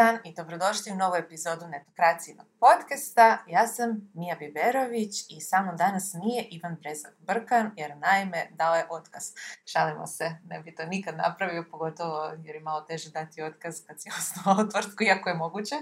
[0.00, 3.38] Dan i dobrodošli u novu epizodu Netokracijnog podcasta.
[3.46, 8.74] Ja sam Mija Biberović i sa mnom danas nije Ivan Brezak Brkan jer naime dao
[8.74, 9.24] je otkaz.
[9.64, 14.00] Šalimo se, ne bi to nikad napravio, pogotovo jer je malo teže dati otkaz kad
[14.00, 15.74] si osnovao tvrtku, iako je moguće.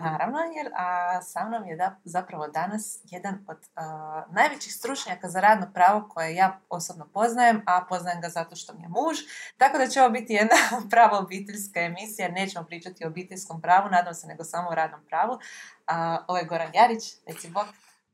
[0.00, 5.40] Naravno, jer a, sa mnom je da, zapravo danas jedan od a, najvećih stručnjaka za
[5.40, 9.18] radno pravo koje ja osobno poznajem, a poznajem ga zato što mi je muž.
[9.56, 10.56] Tako da će ovo biti jedna
[10.90, 15.38] prava obiteljska emisija, nećemo pričati o obiteljskom pravu, nadam se nego samo o radnom pravu.
[15.86, 17.66] A, ovo je Goran Jarić, reci bok.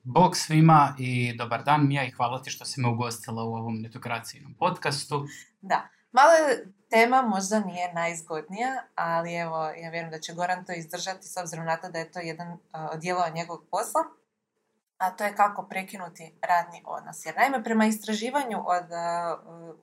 [0.03, 3.75] Bog svima i dobar dan Mija i hvala ti što si me ugostila u ovom
[3.75, 5.27] netokracijnom podcastu.
[5.61, 6.33] Da, Malo
[6.91, 11.67] tema možda nije najzgodnija, ali evo, ja vjerujem da će Goran to izdržati s obzirom
[11.67, 14.01] na to da je to jedan od dijelova njegovog posla,
[14.99, 17.27] a to je kako prekinuti radni odnos.
[17.27, 18.85] Jer naime, prema istraživanju od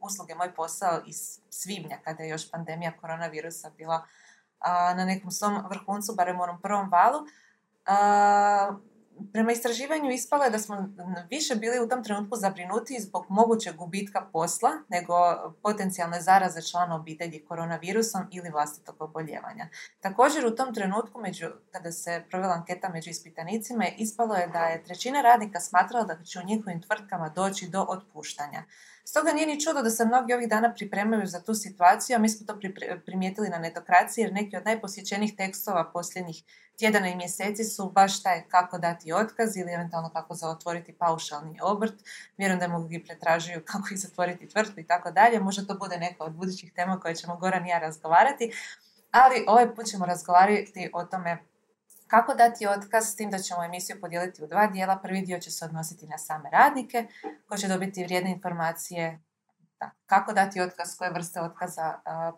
[0.01, 4.05] usluge Moj posao iz svibnja, kada je još pandemija koronavirusa bila
[4.95, 7.19] na nekom svom vrhuncu, barem u onom prvom valu,
[9.33, 10.89] prema istraživanju ispalo je da smo
[11.29, 15.13] više bili u tom trenutku zabrinuti zbog mogućeg gubitka posla nego
[15.63, 19.67] potencijalne zaraze člana obitelji koronavirusom ili vlastitog oboljevanja.
[19.99, 24.83] Također u tom trenutku među, kada se provela anketa među ispitanicima ispalo je da je
[24.83, 28.63] trećina radnika smatrala da će u njihovim tvrtkama doći do otpuštanja.
[29.07, 32.29] Stoga nije ni čudo da se mnogi ovih dana pripremaju za tu situaciju, a mi
[32.29, 32.59] smo to
[33.05, 36.43] primijetili na netokraciji jer neki od najposjećenih tekstova posljednjih
[36.77, 41.93] tjedana i mjeseci su baš taj kako dati otkaz ili eventualno kako zaotvoriti paušalni obrt.
[42.37, 45.39] Vjerujem da mnogi pretražuju kako i zatvoriti tvrtku i tako dalje.
[45.39, 48.51] Možda to bude neka od budućih tema koje ćemo Goran i ja razgovarati.
[49.11, 51.37] Ali ovaj put ćemo razgovarati o tome
[52.07, 54.99] kako dati otkaz, s tim da ćemo emisiju podijeliti u dva dijela.
[55.03, 57.07] Prvi dio će se odnositi na same radnike,
[57.47, 59.19] koji će dobiti vrijedne informacije
[59.79, 61.93] da, kako dati otkaz, koje vrste otkaza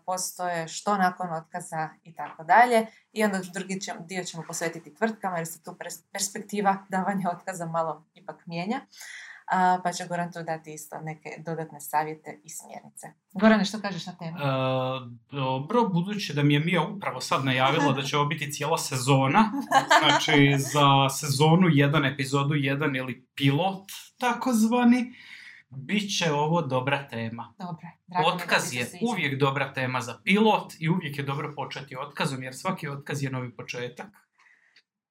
[0.06, 2.86] postoje, što nakon otkaza i tako dalje.
[3.14, 5.78] I onda drugi dio ćemo posvetiti tvrtkama jer se tu
[6.12, 8.82] perspektiva davanja otkaza malo ipak mijenja
[9.52, 13.08] a, pa će Goran tu dati isto neke dodatne savjete i smjernice.
[13.32, 14.38] Gorane, što kažeš na temu?
[14.38, 14.42] E,
[15.32, 19.52] dobro, budući da mi je Mija upravo sad najavila da će ovo biti cijela sezona,
[20.04, 25.14] znači za sezonu jedan, epizodu jedan ili pilot takozvani,
[25.70, 27.54] bit će ovo dobra tema.
[27.60, 27.88] Dobre,
[28.26, 32.88] Otkaz je uvijek dobra tema za pilot i uvijek je dobro početi otkazom, jer svaki
[32.88, 34.27] otkaz je novi početak.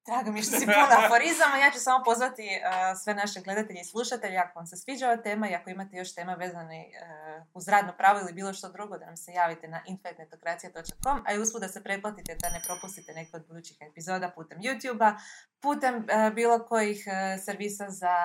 [0.06, 1.56] Drago mi što si puna aforizama.
[1.56, 5.17] Ja ću samo pozvati uh, sve naše gledatelje i slušatelje ako vam se sviđa ova
[5.17, 8.99] tema i ako imate još tema vezane uh, uz radno pravo ili bilo što drugo
[8.99, 13.12] da nam se javite na infetnetokracija.com a i uspud da se pretplatite da ne propustite
[13.12, 15.16] neke od budućih epizoda putem YouTube-a,
[15.61, 17.05] putem uh, bilo kojih
[17.45, 18.16] servisa za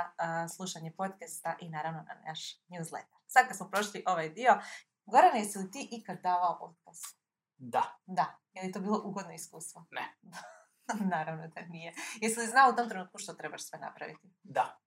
[0.56, 2.40] slušanje podcasta i naravno na naš
[2.70, 3.18] newsletter.
[3.28, 4.59] Sad kad smo prošli ovaj dio,
[5.06, 6.97] Goran, jesi li ti ikad davao otkaz?
[7.58, 7.84] Da.
[8.06, 8.25] Da.
[8.53, 9.86] Je li to bilo ugodno iskustvo?
[9.91, 10.16] Ne.
[11.16, 11.94] Naravno da nije.
[12.22, 14.29] Jesi li znao u tom trenutku što trebaš sve napraviti?
[14.44, 14.78] Da.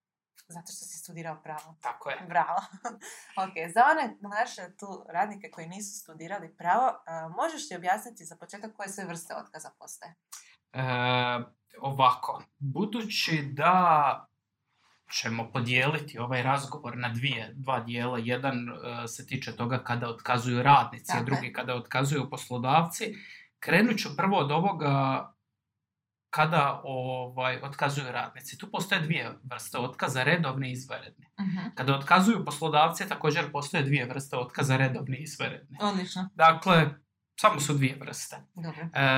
[0.49, 1.77] Zato što si studirao pravo.
[1.81, 2.17] Tako je.
[2.29, 2.61] Bravo.
[3.45, 8.37] ok, za one naše tu radnike koji nisu studirali pravo, uh, možeš ti objasniti za
[8.37, 10.15] početak koje sve vrste otkaza postoje?
[10.73, 10.83] E,
[11.81, 14.27] ovako, budući da
[15.13, 18.19] ćemo podijeliti ovaj razgovor na dvije, dva dijela.
[18.23, 18.77] Jedan uh,
[19.07, 23.15] se tiče toga kada otkazuju radnici, a drugi kada otkazuju poslodavci.
[23.59, 25.34] Krenut ću prvo od ovoga
[26.35, 28.59] kada ovaj, otkazuju radnici.
[28.59, 31.27] Tu postoje dvije vrste otkaza, redovni i izvanredni.
[31.39, 31.75] Uh-huh.
[31.75, 35.79] Kada otkazuju poslodavci, također postoje dvije vrste otkaza, redovni i izvanredni.
[35.81, 36.29] Odlično.
[36.35, 36.91] Dakle,
[37.41, 38.37] samo su dvije vrste.
[38.55, 38.83] Dobro.
[38.95, 39.09] E,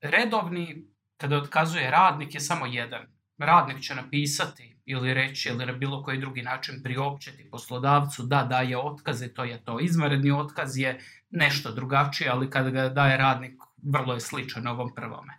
[0.00, 3.06] redovni, kada otkazuje radnik, je samo jedan.
[3.38, 8.78] Radnik će napisati ili reći ili na bilo koji drugi način priopćiti poslodavcu da daje
[8.78, 9.80] otkaz i to je to.
[9.80, 11.00] Izvanredni otkaz je
[11.30, 15.32] nešto drugačije, ali kada ga daje radnik vrlo je sličan ovom prvome.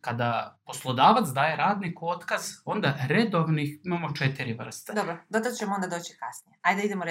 [0.00, 4.92] Kada poslodavac daje radniku otkaz, onda redovnih imamo četiri vrste.
[4.92, 6.58] Dobro, do to ćemo onda doći kasnije.
[6.62, 7.04] Ajde idemo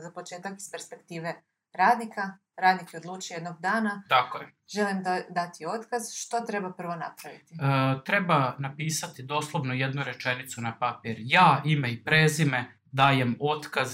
[0.00, 1.42] za početak iz perspektive
[1.72, 2.38] radnika.
[2.56, 4.02] Radnik je odlučio jednog dana.
[4.08, 4.54] Tako je.
[4.74, 6.02] Želim da, dati otkaz.
[6.14, 7.54] Što treba prvo napraviti?
[7.54, 11.16] E, treba napisati doslovno jednu rečenicu na papir.
[11.18, 13.90] Ja, ime i prezime, dajem otkaz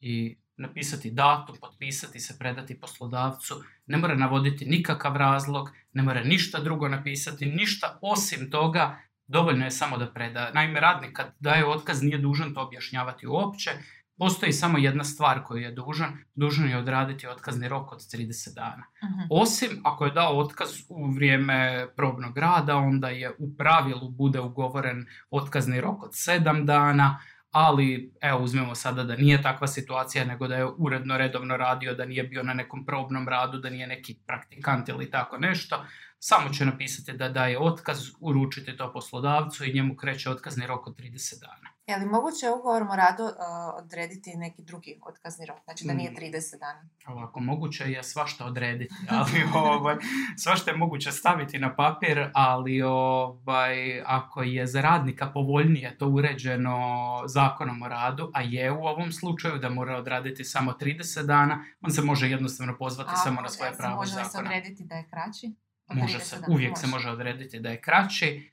[0.00, 3.54] i napisati datum, potpisati se, predati poslodavcu,
[3.86, 9.70] ne mora navoditi nikakav razlog, ne mora ništa drugo napisati, ništa osim toga, dovoljno je
[9.70, 10.50] samo da preda.
[10.54, 13.70] Naime, radnik kad daje otkaz nije dužan to objašnjavati uopće,
[14.18, 18.84] postoji samo jedna stvar koju je dužan, dužan je odraditi otkazni rok od 30 dana.
[19.02, 19.26] Uh-huh.
[19.30, 25.06] Osim ako je dao otkaz u vrijeme probnog rada, onda je u pravilu bude ugovoren
[25.30, 27.20] otkazni rok od 7 dana,
[27.50, 32.04] ali evo uzmemo sada da nije takva situacija nego da je uredno redovno radio, da
[32.04, 35.84] nije bio na nekom probnom radu, da nije neki praktikant ili tako nešto,
[36.18, 40.96] samo će napisati da daje otkaz, uručite to poslodavcu i njemu kreće otkazni rok od
[40.96, 41.77] 30 dana.
[41.88, 43.32] Je li moguće ugovorom o radu uh,
[43.74, 46.20] odrediti neki drugi otkazni rok, znači da nije 30
[46.56, 46.58] Mm.
[46.58, 46.88] dana?
[47.08, 49.96] Ovako, moguće je svašta odrediti, ali ovaj,
[50.36, 56.78] svašta je moguće staviti na papir, ali ovaj, ako je za radnika povoljnije to uređeno
[57.26, 61.90] zakonom o radu, a je u ovom slučaju da mora odraditi samo 30 dana, on
[61.90, 64.48] se može jednostavno pozvati A samo na svoje pravo Može li se zakona.
[64.48, 65.54] odrediti da je kraći?
[65.88, 66.54] od Može 30 se, dana?
[66.54, 68.50] uvijek se može odrediti da je kraći.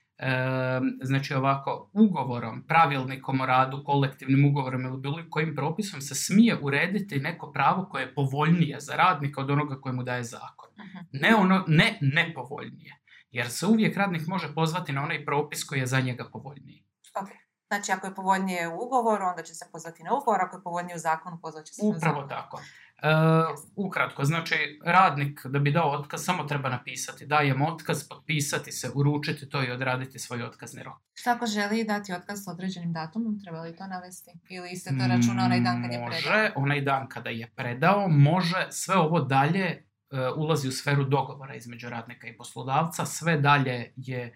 [1.02, 7.20] Znači ovako, ugovorom, pravilnikom o radu, kolektivnim ugovorom ili bilo kojim propisom se smije urediti
[7.20, 10.70] neko pravo koje je povoljnije za radnika od onoga koje mu daje zakon.
[11.12, 13.02] Ne ono, ne nepovoljnije.
[13.32, 16.86] Jer se uvijek radnik može pozvati na onaj propis koji je za njega povoljniji.
[17.22, 17.30] Ok.
[17.68, 20.96] Znači, ako je povoljnije u ugovoru, onda će se pozvati na ugovor, ako je povoljnije
[20.96, 22.30] u zakonu, pozvat će se na Upravo zakon.
[22.30, 22.62] tako.
[23.02, 23.08] E,
[23.76, 24.56] ukratko, znači
[24.86, 29.72] radnik da bi dao otkaz samo treba napisati dajem otkaz, potpisati se, uručiti to i
[29.72, 30.98] odraditi svoj otkazni rok.
[31.14, 34.32] Šta ako želi dati otkaz s određenim datumom, treba li to navesti?
[34.50, 36.32] Ili se to računa onaj dan kad je predao?
[36.32, 39.84] Može, onaj dan kada je predao, može, sve ovo dalje e,
[40.36, 44.34] ulazi u sferu dogovora između radnika i poslodavca, sve dalje je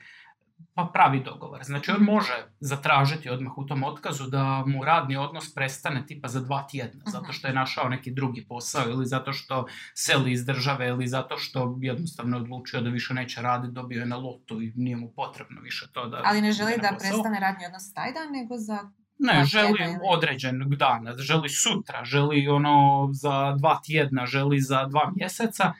[0.73, 1.63] pa pravi dogovor.
[1.63, 6.39] Znači on može zatražiti odmah u tom otkazu da mu radni odnos prestane tipa za
[6.41, 7.09] dva tjedna, Mhm.
[7.11, 11.37] zato što je našao neki drugi posao ili zato što seli iz države ili zato
[11.37, 15.11] što jednostavno je odlučio da više neće raditi, dobio je na lotu i nije mu
[15.15, 16.21] potrebno više to da...
[16.25, 16.97] Ali ne želi da posao.
[16.99, 18.79] prestane radni odnos taj dan, nego za...
[19.21, 25.73] Ne, želi određenog dana, želi sutra, želi ono za dva tjedna, želi za dva mjeseca.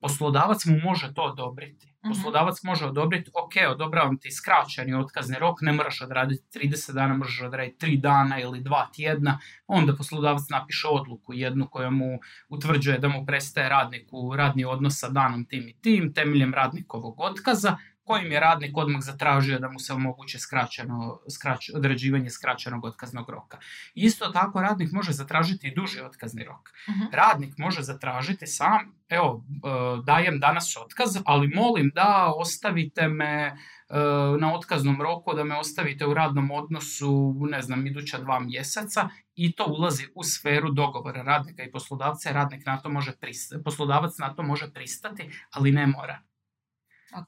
[0.00, 1.86] Poslodavac mu može to odobriti.
[1.86, 2.08] Mhm.
[2.08, 7.42] Poslodavac može odobriti, ok, odobravam ti skraćeni otkazni rok, ne moraš odraditi 30 dana, možeš
[7.42, 9.38] odraditi 3 dana ili 2 tjedna.
[9.66, 15.08] Onda poslodavac napiše odluku jednu koja mu utvrđuje da mu prestaje radniku radni odnos sa
[15.08, 17.76] danom tim i tim, temeljem radnikovog otkaza,
[18.06, 23.58] kojim je radnik odmah zatražio da mu se omogući skraćeno, skrać, određivanje skraćenog otkaznog roka.
[23.94, 26.70] Isto tako radnik može zatražiti i duži otkazni rok.
[26.90, 27.04] Mhm.
[27.12, 29.68] Radnik može zatražiti sam, evo, e,
[30.04, 33.54] dajem danas otkaz, ali molim da ostavite me e,
[34.40, 39.52] na otkaznom roku, da me ostavite u radnom odnosu, ne znam, iduća dva mjeseca i
[39.52, 44.34] to ulazi u sferu dogovora radnika i poslodavca, radnik na to može pristati, poslodavac na
[44.34, 46.22] to može pristati, ali ne mora.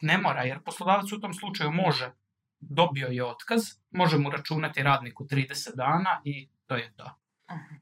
[0.01, 2.13] Ne mora, jer poslodavac u tom slučaju može,
[2.61, 7.05] dobio je otkaz, može mu računati radniku 30 dana i to je to.
[7.51, 7.75] Mhm.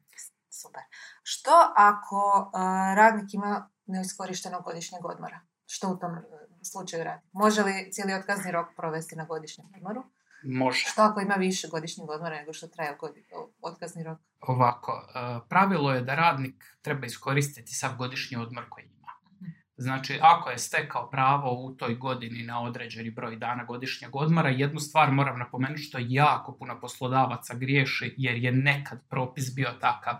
[0.50, 0.82] Super.
[1.22, 2.60] Što ako uh,
[2.96, 5.40] radnik ima neiskorištenog godišnjeg odmora?
[5.66, 6.24] Što u tom uh,
[6.62, 7.26] slučaju radi?
[7.32, 10.04] Može li cijeli otkazni rok provesti na godišnjem odmoru?
[10.44, 10.84] Može.
[10.88, 12.96] Što ako ima više godišnjeg odmora nego što traje
[13.62, 14.18] otkazni rok?
[14.40, 18.95] Ovako, e, pravilo je da radnik treba iskoristiti sav godišnji odmor koji.
[19.78, 24.80] Znači, ako je stekao pravo u toj godini na određeni broj dana godišnjeg odmora, jednu
[24.80, 30.14] stvar moram napomenuti što jako puno poslodavaca griješi, jer je nekad propis bio takav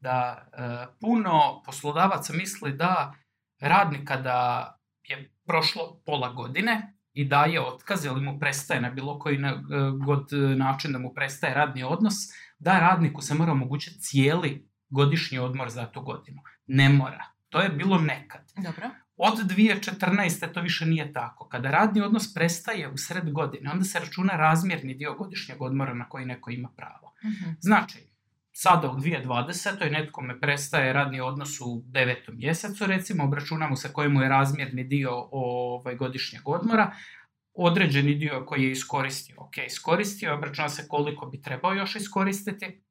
[0.00, 3.14] da e, puno poslodavaca misli da
[3.60, 4.66] radnik kada
[5.04, 9.56] je prošlo pola godine i daje otkaz ili mu prestaje na bilo koji na, e,
[10.06, 12.14] god način da mu prestaje radni odnos,
[12.58, 16.42] da radniku se mora omogućiti cijeli godišnji odmor za tu godinu.
[16.66, 17.39] Ne mora.
[17.50, 18.52] To je bilo nekad.
[18.56, 18.90] Dobro.
[19.16, 20.52] Od 2014.
[20.52, 21.48] to više nije tako.
[21.48, 26.08] Kada radni odnos prestaje u sred godine, onda se računa razmjerni dio godišnjeg odmora na
[26.08, 27.14] koji neko ima pravo.
[27.24, 27.50] Mhm.
[27.60, 27.98] Znači,
[28.52, 29.90] sada u 2020.
[29.90, 35.94] netkome prestaje radni odnos u devetom mjesecu, recimo, obračunamo se kojemu je razmjerni dio ovaj,
[35.94, 36.92] godišnjeg odmora,
[37.54, 42.82] određeni dio koji je iskoristio, ok, iskoristio, obračuna se koliko bi trebao još iskoristiti,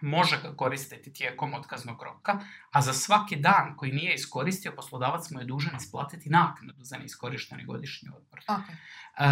[0.00, 2.40] može ga koristiti tijekom otkaznog roka,
[2.70, 7.64] a za svaki dan koji nije iskoristio, poslodavac mu je dužan isplatiti naknadu za neiskorišteni
[7.64, 8.40] godišnji odmor.
[8.48, 8.68] Ok.
[8.68, 9.24] E,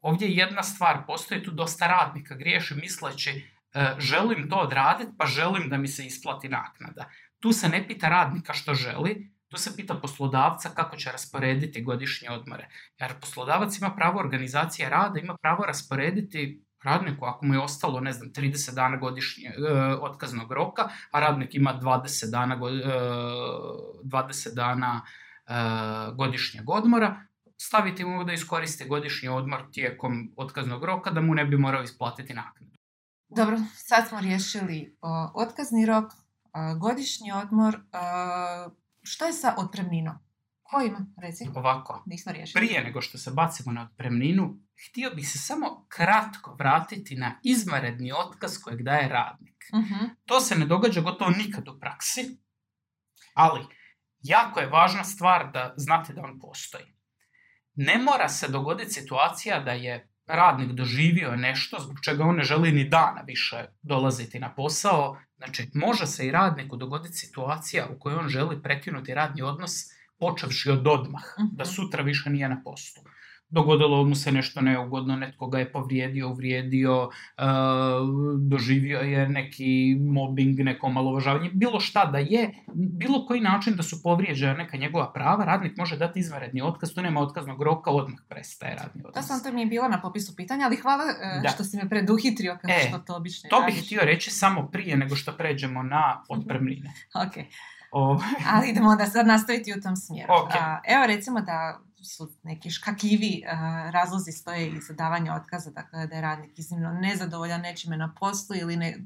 [0.00, 3.30] ovdje je jedna stvar, postoji tu dosta radnika, griješi misleći
[3.74, 7.10] e, želim to odraditi pa želim da mi se isplati naknada.
[7.40, 12.30] Tu se ne pita radnika što želi, tu se pita poslodavca kako će rasporediti godišnje
[12.30, 12.68] odmore.
[12.98, 18.12] Jer poslodavac ima pravo organizacije rada, ima pravo rasporediti radniku ako mu je ostalo, ne
[18.12, 22.82] znam, 30 dana godišnje e, otkaznog roka, a radnik ima 20 dana, go- e,
[24.04, 25.00] 20 dana
[25.46, 25.52] e,
[26.12, 27.20] godišnjeg odmora,
[27.58, 32.34] staviti mu da iskoristi godišnji odmor tijekom otkaznog roka da mu ne bi morao isplatiti
[32.34, 32.76] naknadu.
[33.28, 36.04] Dobro, sad smo riješili o, otkazni rok,
[36.52, 37.74] o, godišnji odmor.
[37.76, 38.70] o,
[39.02, 40.14] što je sa otpremninom?
[40.62, 41.48] Ko ima, reci?
[41.54, 42.60] Ovako, Nismo riješili.
[42.60, 48.12] prije nego što se bacimo na otpremninu, htio bih se samo kratko vratiti na izvanredni
[48.12, 49.64] otkaz kojeg daje radnik.
[49.74, 50.04] Mhm.
[50.24, 52.38] To se ne događa gotovo nikad u praksi,
[53.34, 53.66] ali
[54.22, 56.84] jako je važna stvar da znate da on postoji.
[57.74, 62.72] Ne mora se dogoditi situacija da je radnik doživio nešto zbog čega on ne želi
[62.72, 65.18] ni dana više dolaziti na posao.
[65.36, 69.72] Znači, može se i radniku dogoditi situacija u kojoj on želi prekinuti radni odnos
[70.18, 71.56] počevši od odmah, Mhm.
[71.56, 73.02] da sutra više nije na poslu.
[73.48, 77.42] Dogodilo mu se nešto neugodno, netko ga je povrijedio, uvrijedio, e,
[78.40, 79.66] doživio je neki
[80.02, 85.12] mobbing, neko omalovažavanje, bilo šta da je, bilo koji način da su povrijeđena neka njegova
[85.12, 89.26] prava, radnik može dati izvanredni otkaz, tu nema otkaznog roka, odmah prestaje radni otkaz.
[89.26, 91.48] sam to mi je bilo na popisu pitanja, ali hvala e, Da.
[91.48, 93.86] što si me preduhitrio kao E, što to obično To bih radiš.
[93.86, 96.92] htio reći samo prije nego što pređemo na otpremnine.
[97.16, 97.44] Ok,
[97.92, 100.32] O, ali idemo onda sad nastaviti u tom smjeru.
[100.34, 100.50] Ok.
[100.54, 103.42] A, evo recimo da su neki škakljivi
[103.90, 108.76] razlozi stoje iz davanja otkaza, dakle da je radnik iznimno nezadovoljan nečime na poslu ili
[108.76, 108.98] ne,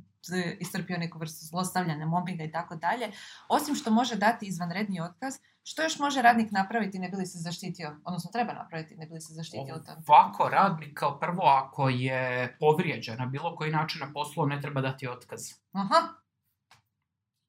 [0.58, 3.12] istrpio neku vrstu zlostavljanja, mobbinga i tako dalje.
[3.48, 7.38] Osim što može dati izvanredni otkaz, što još može radnik napraviti ne bi li se
[7.38, 9.94] zaštitio, odnosno treba napraviti ne bi li se zaštitio u tom?
[10.06, 14.80] Ovako radnik kao prvo ako je povrijeđen na bilo koji način na poslu ne treba
[14.80, 15.40] dati otkaz.
[15.72, 16.20] Aha,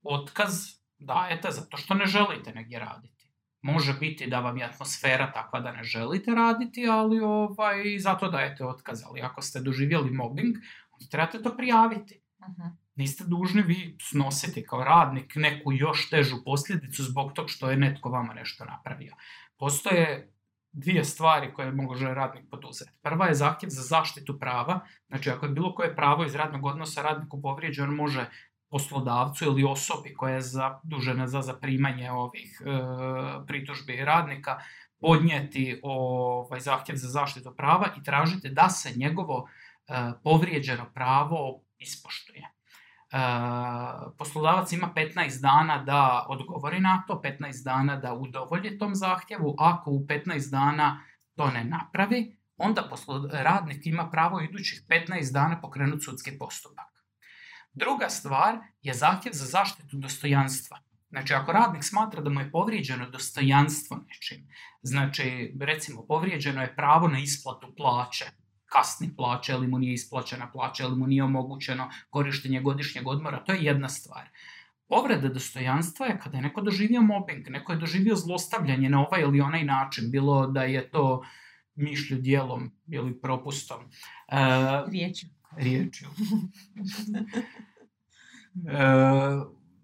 [0.04, 3.11] Otkaz dajete zato što ne želite negdje raditi.
[3.62, 8.66] Može biti da vam je atmosfera takva da ne želite raditi, ali ovaj, zato dajete
[8.66, 9.04] otkaz.
[9.06, 10.56] Ali ako ste doživjeli mobbing,
[10.92, 12.22] onda trebate to prijaviti.
[12.42, 12.68] mhm.
[12.96, 18.10] Niste dužni vi snositi kao radnik neku još težu posljedicu zbog tog što je netko
[18.10, 19.16] vama nešto napravio.
[19.58, 20.32] Postoje
[20.72, 22.92] dvije stvari koje može radnik poduzeti.
[23.02, 24.80] Prva je zahtjev za zaštitu prava.
[25.08, 28.26] Znači ako je bilo koje pravo iz radnog odnosa radniku povrijeđen, on može
[28.72, 32.66] poslodavcu ili osobi koja je zadužena za zaprimanje ovih e,
[33.48, 34.60] pritužbi radnika
[35.02, 39.48] podnijeti ovaj zahtjev za zaštitu prava i tražiti da se njegovo
[39.88, 42.42] e, povrijeđeno pravo ispoštuje.
[42.42, 43.18] E,
[44.18, 49.56] poslodavac ima 15 dana da odgovori na to, 15 dana da udovolji tom zahtjevu.
[49.58, 51.04] Ako u 15 dana
[51.36, 52.90] to ne napravi, onda
[53.32, 56.91] radnik ima pravo idućih 15 dana pokrenuti sudski postupak.
[57.74, 60.78] Druga stvar je zahtjev za zaštitu dostojanstva.
[61.10, 64.48] Znači, ako radnik smatra da mu je povrijeđeno dostojanstvo nečim,
[64.82, 68.26] znači, recimo, povrijeđeno je pravo na isplatu plaće,
[68.66, 73.54] kasni plaće, ili mu nije isplaćena plaća, ili mu nije omogućeno korištenje godišnjeg odmora, to
[73.54, 74.30] je jedna stvar.
[74.88, 79.42] Povreda dostojanstva je kada je neko doživio mobbing, neko je doživio zlostavljanje na ovaj ili
[79.42, 81.24] onaj način, bilo da je to
[81.76, 83.80] mišlju, dijelom ili propustom.
[84.28, 84.38] E.
[85.54, 86.08] riječju.
[88.68, 88.84] E,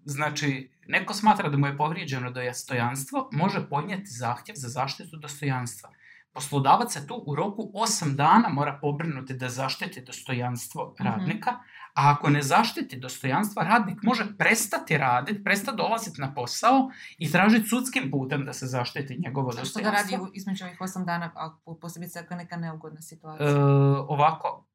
[0.04, 0.48] znači,
[0.86, 5.90] neko smatra da mu je povrijeđeno dostojanstvo, može podnijeti zahtjev za zaštitu dostojanstva.
[6.32, 11.08] Poslodavac se tu u roku 8 dana mora pobrinuti da zaštiti dostojanstvo Mhm.
[11.08, 11.50] radnika,
[11.94, 17.68] a ako ne zaštiti dostojanstva, radnik može prestati raditi, prestati dolaziti na posao i tražiti
[17.68, 20.16] sudskim putem da se zaštiti njegovo Što da dostojanstvo.
[20.16, 23.56] radi između ovih osam dana, a po- posebice ako je neka neugodna E, situacija?
[23.98, 24.67] ovako,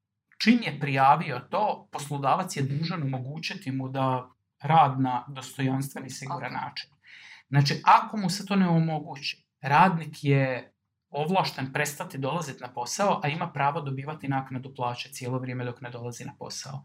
[0.44, 4.30] čim je prijavio to, poslodavac je dužan omogućiti mu da
[4.62, 6.90] rad na dostojanstven i siguran način.
[7.48, 10.72] Znači, ako mu se to ne omogući, radnik je
[11.10, 15.90] ovlašten prestati dolaziti na posao, a ima pravo dobivati naknadu plaće cijelo vrijeme dok ne
[15.90, 16.82] dolazi na posao.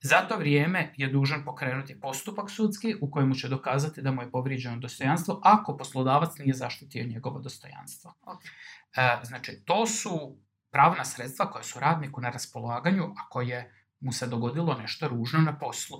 [0.00, 4.30] Za to vrijeme je dužan pokrenuti postupak sudski u kojemu će dokazati da mu je
[4.30, 8.14] povrijeđeno dostojanstvo ako poslodavac nije zaštitio njegovo dostojanstvo.
[8.96, 10.36] E, znači, to su
[10.74, 15.58] pravna sredstva koja su radniku na raspolaganju ako je mu se dogodilo nešto ružno na
[15.58, 15.98] poslu.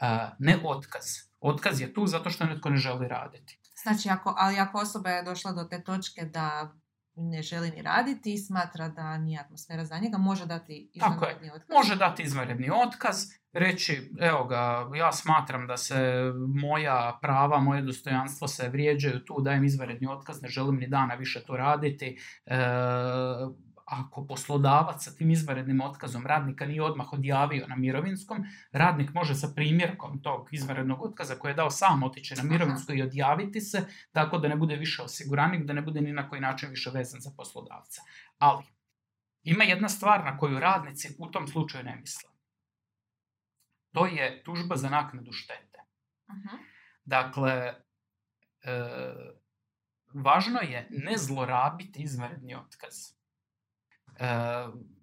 [0.00, 0.06] E,
[0.38, 1.04] ne otkaz.
[1.40, 3.58] Otkaz je tu zato što netko ne želi raditi.
[3.82, 6.74] Znači, ako, ali ako osoba je došla do te točke da
[7.16, 11.30] ne želi ni raditi i smatra da nije atmosfera za njega, može dati Tako je.
[11.30, 11.76] izvanredni otkaz.
[11.76, 13.16] Može dati izvanredni otkaz,
[13.52, 19.64] reći, evo ga, ja smatram da se moja prava, moje dostojanstvo se vrijeđaju tu, dajem
[19.64, 22.18] izvanredni otkaz, ne želim ni dana više to raditi.
[22.46, 22.56] E,
[23.92, 29.48] ako poslodavac sa tim izvanrednim otkazom radnika nije odmah odjavio na mirovinskom, radnik može sa
[29.54, 34.38] primjerkom tog izvanrednog otkaza koji je dao sam otići na mirovinsko i odjaviti se, tako
[34.38, 37.30] da ne bude više osiguranik, da ne bude ni na koji način više vezan za
[37.36, 38.02] poslodavca.
[38.38, 38.64] Ali,
[39.42, 42.30] ima jedna stvar na koju radnici u tom slučaju ne misle.
[43.92, 45.78] To je tužba za naknadu štete.
[47.04, 47.74] Dakle, e,
[50.14, 53.21] važno je ne zlorabiti izvanredni otkaz.
[54.18, 54.26] E,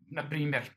[0.09, 0.71] na primjer,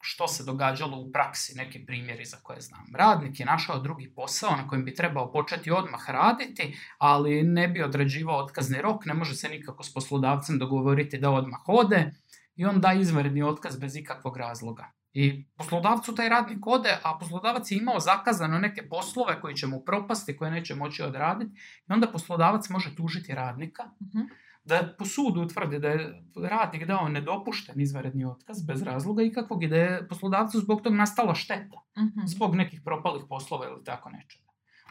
[0.00, 2.86] što se događalo u praksi, neki primjeri za koje znam.
[2.94, 7.82] Radnik je našao drugi posao na kojem bi trebao početi odmah raditi, ali ne bi
[7.82, 12.10] određivao otkazni rok, ne može se nikako s poslodavcem dogovoriti da odmah ode
[12.56, 14.92] i on da izvanredni otkaz bez ikakvog razloga.
[15.12, 19.84] I poslodavcu taj radnik ode, a poslodavac je imao zakazano neke poslove koji će mu
[19.84, 24.20] propasti, koje neće moći odraditi i onda poslodavac može tužiti radnika Mhm.
[24.68, 26.08] Da po sudu utvrdi da je
[26.44, 31.34] radnik dao nedopušten izvanredni otkaz bez razloga ikakvog i da je poslodavcu zbog tog nastala
[31.34, 32.26] šteta, Mhm.
[32.26, 34.48] zbog nekih propalih poslova ili tako nečega.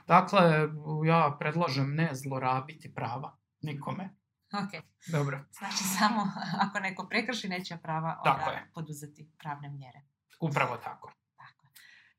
[0.08, 0.68] Dakle,
[1.06, 4.10] ja predlažem ne zlorabiti prava nikome.
[4.54, 6.22] Ok, Dobro, znači samo
[6.60, 10.02] ako neko prekrši nečija prava, onda poduzeti pravne mjere.
[10.42, 11.12] upravo tako.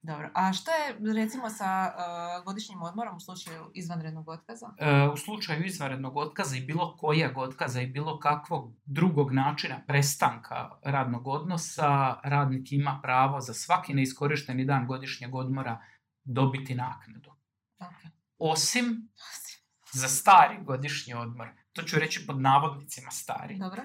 [0.08, 4.66] Dobro, a što je recimo sa uh, godišnjim odmorom u slučaju izvanrednog otkaza?
[4.78, 10.70] E, u slučaju izvanrednog otkaza i bilo kojeg otkaza i bilo kakvog drugog načina prestanka
[10.84, 15.80] radnog odnosa, radnik ima pravo za svaki neiskorišteni dan godišnjeg odmora
[16.24, 17.30] dobiti naknadu.
[17.80, 18.12] Ok.
[18.38, 19.08] Osim
[19.92, 21.48] za stari godišnji odmor.
[21.72, 23.58] To ću reći pod navodnicima stari.
[23.58, 23.82] Dobro,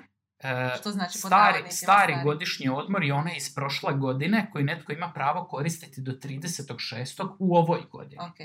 [0.76, 5.46] što znači stari, stari godišnji odmor je onaj iz prošle godine koji netko ima pravo
[5.46, 7.36] koristiti do 36.
[7.40, 8.22] u ovoj godini.
[8.22, 8.38] Ok,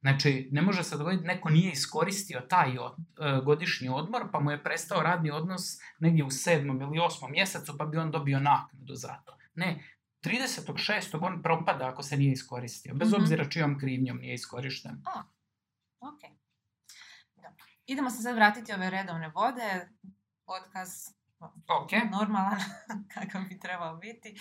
[0.00, 4.50] Znači, ne može se dogoditi neko nije iskoristio taj od- e, godišnji odmor, pa mu
[4.50, 5.62] je prestao radni odnos
[5.98, 9.36] negdje u sedmom ili osmom mjesecu, pa bi on dobio naknadu za to.
[9.54, 9.82] Ne,
[10.20, 10.74] 36.
[11.20, 13.16] on propada ako se nije iskoristio, bez Mhm.
[13.16, 15.02] obzira čijom krivnjom nije iskorišten.
[16.00, 16.20] ok.
[17.36, 17.64] Dobro.
[17.86, 19.88] Idemo se sad vratiti ove redovne vode.
[20.46, 20.88] Otkaz
[21.82, 22.60] Ok, normalan,
[23.14, 24.40] kakav bi trebao biti.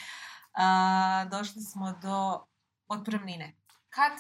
[0.54, 2.46] A, došli smo do
[2.88, 3.58] otpremnine.
[3.90, 4.12] Kad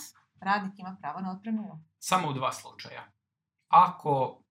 [0.41, 1.83] radnik ima pravo na otpremninu?
[1.99, 3.11] samo u dva slučaja.
[3.67, 4.41] Ako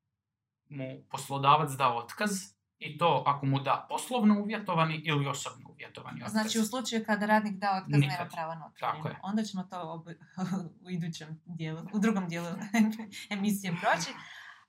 [0.69, 2.31] mu poslodavac da otkaz,
[2.78, 6.33] i to ako mu da poslovno uvjetovani ili osobno uvjetovani otkaz.
[6.33, 8.31] Znači u slučaju kada radnik da otkaz nema Nikad.
[8.33, 9.21] prava na otpremninu.
[9.23, 10.16] Onda ćemo to ob-
[10.87, 12.49] u idućem dijelu, u drugom dijelu
[13.31, 14.11] emisije proći.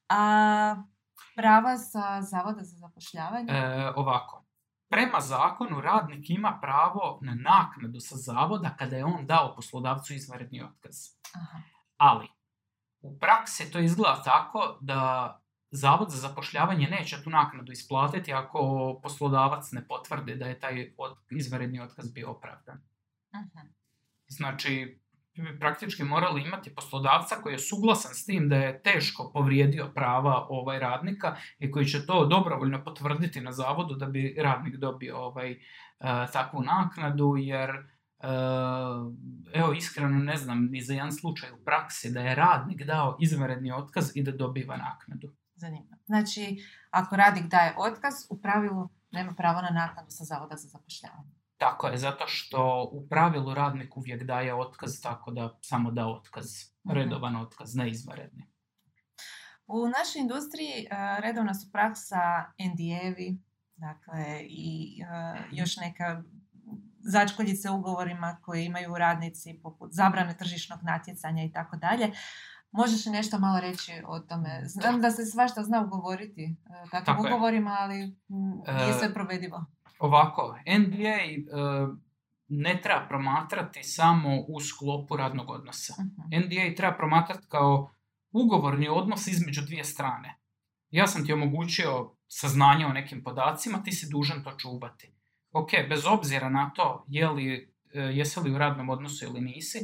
[0.10, 0.76] A
[1.36, 3.54] prava sa Zavoda za zapošljavanje?
[3.54, 4.46] E, ovako,
[4.90, 10.64] prema zakonu radnik ima pravo na naknadu sa zavoda kada je on dao poslodavcu izvanredni
[10.64, 10.96] otkaz.
[11.36, 11.62] Aha.
[11.98, 12.28] Ali,
[13.02, 19.72] u praksi to izgleda tako da Zavod za zapošljavanje neće tu naknadu isplatiti ako poslodavac
[19.72, 20.94] ne potvrdi da je taj
[21.30, 22.78] izvanredni otkaz bio opravdan.
[23.36, 23.68] Mhm.
[24.28, 25.00] Znači,
[25.36, 29.92] mi bi praktički morali imati poslodavca koji je suglasan s tim da je teško povrijedio
[29.96, 35.18] prava ovaj radnika i koji će to dobrovoljno potvrditi na zavodu da bi radnik dobio
[35.18, 35.58] ovaj, e,
[36.34, 38.28] takvu naknadu, jer e,
[39.54, 43.72] evo iskreno ne znam ni za jedan slučaj u praksi da je radnik dao izvanredni
[43.72, 45.34] otkaz i da dobiva naknadu.
[45.56, 45.98] Zanimljivo.
[46.06, 46.58] Znači,
[46.90, 51.35] ako radnik daje otkaz, u pravilu nema pravo na naknadu sa Zavoda za zapošljavanje.
[51.58, 56.46] Tako je, zato što u pravilu radnik uvijek daje otkaz tako da samo da otkaz,
[56.84, 56.94] Mhm.
[56.96, 58.44] redovan otkaz, ne izvanredni.
[59.68, 60.88] U našoj industriji e,
[61.22, 62.22] redovna su praksa
[62.60, 63.38] NDA-evi,
[63.76, 65.06] dakle i e,
[65.52, 66.24] još neka
[67.00, 72.12] začkoljice ugovorima koje imaju radnici poput zabrane tržišnog natjecanja i tako dalje.
[72.72, 74.62] Možeš li nešto malo reći o tome?
[74.66, 77.34] Znam da se svašta zna ugovoriti e, takvim Tako je.
[77.34, 77.98] ugovorima, ali
[78.78, 79.66] nije sve provedivo.
[80.00, 81.42] Ovako, NDA e,
[82.48, 85.94] ne treba promatrati samo u sklopu radnog odnosa.
[86.00, 86.46] Mhm.
[86.46, 87.92] NDA treba promatrati kao
[88.32, 90.38] ugovorni odnos između dvije strane.
[90.92, 95.14] Ja sam ti omogućio saznanje o nekim podacima, ti si dužan to čuvati.
[95.52, 99.80] Ok, bez obzira na to je li, e, jesi li u radnom odnosu ili nisi,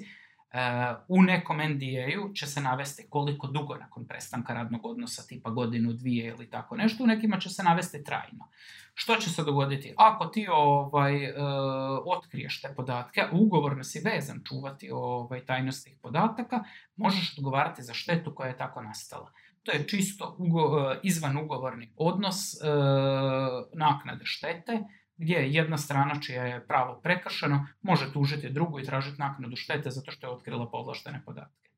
[1.08, 6.28] u nekom NDA-u će se navesti koliko dugo nakon prestanka radnog odnosa, tipa godinu, dvije
[6.28, 8.50] ili tako nešto, u nekima će se navesti trajno.
[8.94, 9.94] Što će se dogoditi?
[9.98, 11.34] Ako ti ovaj, e,
[12.06, 16.64] otkriješ te podatke, ugovorno si vezan čuvati ovaj, tajnost tih podataka,
[16.96, 19.32] možeš odgovarati za štetu koja je tako nastala.
[19.64, 22.68] To je čisto ugo, e, izvan ugovorni odnos e,
[23.74, 24.84] naknade štete,
[25.22, 30.12] gdje jedna strana čije je pravo prekršeno može tužiti drugu i tražiti naknadu štete zato
[30.12, 31.70] što je otkrila povlaštene podatke.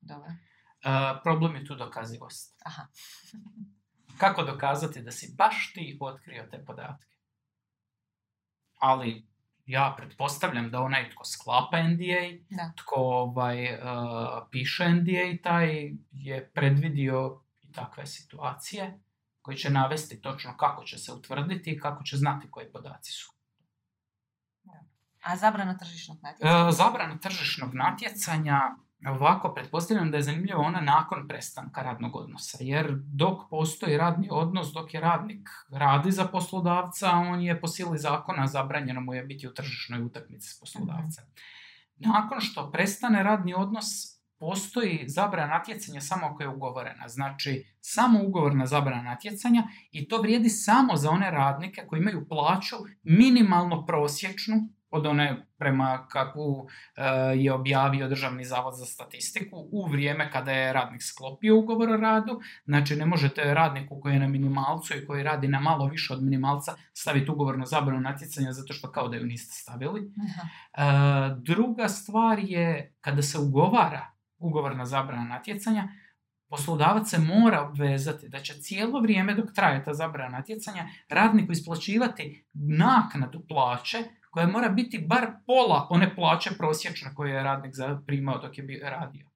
[0.00, 0.28] Dobro.
[0.30, 2.62] E, problem je tu dokazivost.
[2.64, 2.86] Aha.
[4.20, 7.06] Kako dokazati da si baš ti otkrio te podatke?
[8.78, 9.26] Ali
[9.66, 12.72] ja pretpostavljam da onaj tko sklapa NDA, Da.
[12.76, 13.78] tko ovaj, e,
[14.50, 19.00] piše NDA, taj je predvidio i takve situacije
[19.42, 23.32] koji će navesti točno kako će se utvrditi i kako će znati koji podaci su.
[25.22, 26.68] A zabrana tržišnog natjecanja?
[26.68, 28.60] E, zabrana tržišnog natjecanja
[29.06, 34.72] Ovako, pretpostavljam da je zanimljiva ona nakon prestanka radnog odnosa, jer dok postoji radni odnos,
[34.72, 39.48] dok je radnik radi za poslodavca, on je po sili zakona zabranjeno mu je biti
[39.48, 41.24] u tržišnoj utakmici s poslodavcem.
[41.96, 43.86] Nakon što prestane radni odnos,
[44.42, 47.08] postoji zabrana natjecanja samo ako je ugovorena.
[47.08, 52.76] Znači, samo ugovorna zabrana natjecanja i to vrijedi samo za one radnike koji imaju plaću
[53.02, 57.02] minimalno prosječnu od one prema kakvu e,
[57.36, 62.40] je objavio Državni zavod za statistiku u vrijeme kada je radnik sklopio ugovor o radu.
[62.64, 66.22] Znači ne možete radniku koji je na minimalcu i koji radi na malo više od
[66.22, 70.00] minimalca staviti ugovor na zabranu natjecanja zato što kao da ju niste stavili.
[70.00, 70.82] E,
[71.36, 74.11] druga stvar je kada se ugovara
[74.42, 75.88] ugovor na zabranu natjecanja,
[76.48, 82.46] poslodavac se mora obvezati da će cijelo vrijeme dok traje ta zabrana natjecanja radniku isplaćivati
[82.52, 83.98] naknadu plaće
[84.30, 87.74] koja mora biti bar pola one plaće prosječne koje je radnik
[88.06, 89.32] primao dok je radio.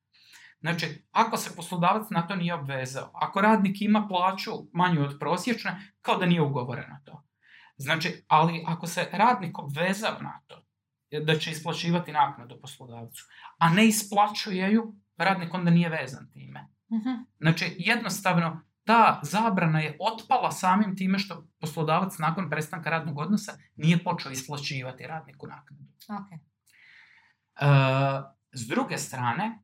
[0.60, 5.92] Znači, ako se poslodavac na to nije obvezao, ako radnik ima plaću manju od prosječne,
[6.02, 7.22] kao da nije ugovoreno to.
[7.76, 10.65] Znači, ali ako se radnik obvezao na to,
[11.10, 13.24] da će isplaćivati naknadu poslodavcu,
[13.58, 16.68] a ne isplaćuje ju, radnik onda nije vezan time.
[16.92, 17.10] Mhm.
[17.40, 24.04] Znači, jednostavno, ta zabrana je otpala samim time što poslodavac nakon prestanka radnog odnosa nije
[24.04, 25.82] počeo isplaćivati radniku naknadu.
[26.08, 26.38] Okay.
[27.60, 29.62] E, s druge strane,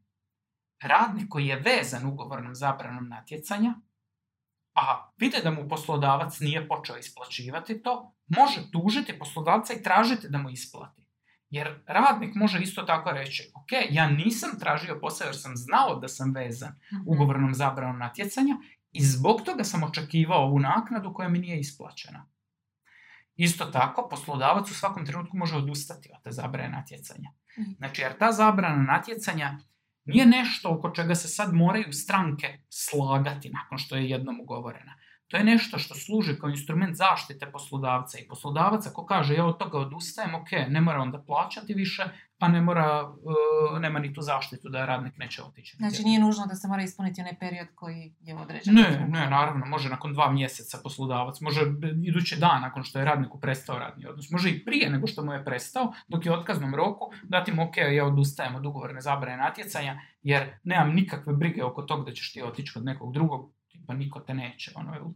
[0.83, 3.74] radnik koji je vezan ugovornom zabranom natjecanja,
[4.74, 10.38] a vide da mu poslodavac nije počeo isplaćivati to, može tužiti poslodavca i tražiti da
[10.38, 11.02] mu isplati.
[11.53, 16.09] Jer radnik može isto tako reći, ok, ja nisam tražio posao jer sam znao da
[16.09, 17.03] sam vezan mhm.
[17.07, 18.57] ugovornom zabranom natjecanja
[18.93, 22.27] i zbog toga sam očekivao ovu naknadu koja mi nije isplaćena.
[23.37, 27.31] Isto tako, poslodavac u svakom trenutku može odustati od te zabrane natjecanja.
[27.59, 27.71] Mhm.
[27.79, 29.59] Znači, jer ta zabrana natjecanja
[30.05, 34.95] nije nešto oko čega se sad moraju stranke slagati nakon što je jednom ugovorena.
[35.33, 39.59] To je nešto što služi kao instrument zaštite poslodavca i poslodavac ako kaže ja od
[39.59, 42.03] toga odustajem, ok, ne mora onda plaćati više,
[42.38, 45.77] pa ne mora, uh, nema ni tu zaštitu da radnik neće otići.
[45.77, 48.75] Znači nije nužno da se mora ispuniti onaj period koji je određen?
[48.75, 51.61] Ne, ne, naravno, može nakon dva mjeseca poslodavac, može
[52.05, 55.33] idući dan nakon što je radniku prestao radni odnos, može i prije nego što mu
[55.33, 59.37] je prestao, dok je u otkaznom roku, dati mu ok, ja odustajem od ugovorne zabrane
[59.37, 63.53] natjecanja, jer nemam nikakve brige oko tog da ćeš ti otići kod nekog drugog,
[63.87, 64.73] pa niko te neće.
[64.75, 64.92] Ono,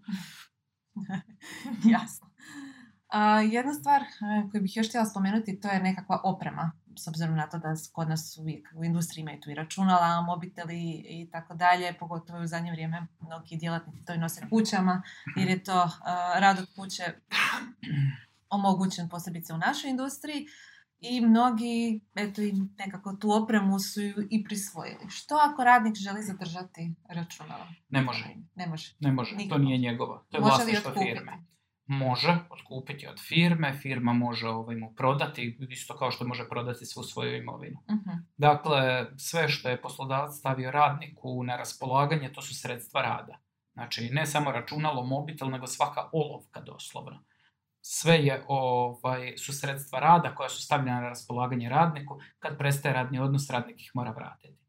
[1.94, 2.26] Jasno.
[3.52, 4.06] jedna stvar e,
[4.50, 8.08] koju bih još htjela spomenuti, to je nekakva oprema, s obzirom na to da kod
[8.08, 12.72] nas uvijek u industriji imaju tu i računala, mobiteli i tako dalje, pogotovo u zadnje
[12.72, 15.02] vrijeme mnogi djelatnici to i nose kućama,
[15.36, 15.90] jer je to uh,
[16.38, 17.02] rad od kuće
[18.50, 20.46] omogućen posebice u našoj industriji
[21.00, 25.10] i mnogi eto, i nekako tu opremu su i prisvojili.
[25.10, 27.66] Što ako radnik želi zadržati računalo?
[27.88, 28.24] Ne može.
[28.54, 28.94] Ne može.
[29.00, 30.26] Ne može, to nije njegovo.
[30.30, 31.32] To je može vlasništvo firme.
[31.88, 37.02] Može otkupiti od firme, firma može ovaj, mu prodati, isto kao što može prodati svu
[37.02, 37.78] svoju imovinu.
[37.88, 43.38] uh Dakle, sve što je poslodavac stavio radniku na raspolaganje, to su sredstva rada.
[43.72, 47.24] Znači, ne samo računalo, mobitel, nego svaka olovka doslovno
[47.88, 52.18] sve je, ovaj, su sredstva rada koja su stavljena na raspolaganje radniku.
[52.38, 54.66] Kad prestaje radni odnos, radnik ih mora vratiti.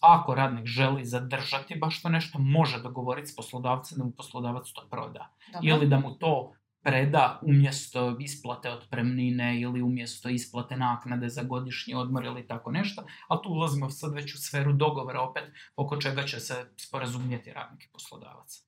[0.00, 4.88] Ako radnik želi zadržati baš to nešto, može dogovoriti s poslodavcem da mu poslodavac to
[4.90, 5.34] proda.
[5.62, 6.52] Ili da mu to
[6.82, 13.40] preda umjesto isplate otpremnine ili umjesto isplate naknade za godišnji odmor ili tako nešto, ali
[13.42, 15.44] tu ulazimo sad već u sferu dogovora opet
[15.76, 18.64] oko čega će se sporazumjeti radnik i poslodavac.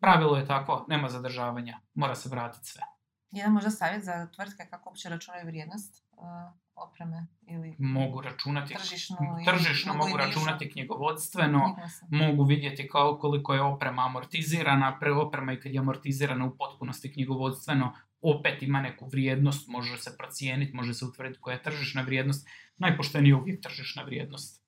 [0.00, 2.93] Pravilo je tako, nema zadržavanja, mora se vratiti sve.
[3.34, 6.26] Jedan možda savjet za tvrtke kako uopće računaju vrijednost uh,
[6.74, 11.76] opreme ili mogu računati tržišno, tržišno mogu računati knjigovodstveno,
[12.08, 17.12] mogu vidjeti kao koliko je oprema amortizirana, pre oprema i kad je amortizirana u potpunosti
[17.12, 22.48] knjigovodstveno, opet ima neku vrijednost, može se procijeniti, može se utvrditi koja je tržišna vrijednost,
[22.76, 24.64] najpoštenije je uvijek tržišna vrijednost.